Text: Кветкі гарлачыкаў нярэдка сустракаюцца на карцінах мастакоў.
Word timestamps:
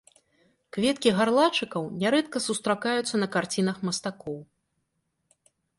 Кветкі 0.77 1.09
гарлачыкаў 1.19 1.83
нярэдка 2.05 2.37
сустракаюцца 2.47 3.15
на 3.25 3.29
карцінах 3.37 3.77
мастакоў. 3.91 4.37